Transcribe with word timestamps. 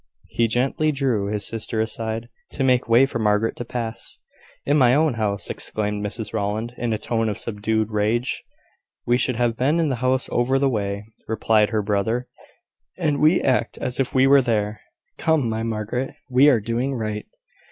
He 0.29 0.47
gently 0.47 0.91
drew 0.91 1.27
his 1.27 1.45
sister 1.47 1.79
aside, 1.79 2.27
to 2.53 2.63
make 2.63 2.89
way 2.89 3.05
for 3.05 3.19
Margaret 3.19 3.55
to 3.57 3.65
pass. 3.65 4.19
"In 4.65 4.75
my 4.75 4.95
own 4.95 5.13
house!" 5.13 5.47
exclaimed 5.47 6.03
Mrs 6.03 6.33
Rowland, 6.33 6.73
in 6.75 6.91
a 6.91 6.97
tone 6.97 7.29
of 7.29 7.37
subdued 7.37 7.91
rage. 7.91 8.43
"We 9.05 9.17
should 9.19 9.35
have 9.35 9.55
been 9.57 9.79
in 9.79 9.89
the 9.89 9.97
house 10.01 10.27
over 10.31 10.57
the 10.57 10.69
way," 10.69 11.05
replied 11.27 11.69
her 11.69 11.83
brother; 11.83 12.27
"and 12.97 13.19
we 13.21 13.41
act 13.43 13.77
as 13.77 13.99
if 13.99 14.11
we 14.11 14.25
were 14.25 14.41
there. 14.41 14.81
Come, 15.19 15.47
my 15.47 15.61
Margaret, 15.61 16.15
we 16.31 16.49
are 16.49 16.59
doing 16.59 16.95
right." 16.95 17.27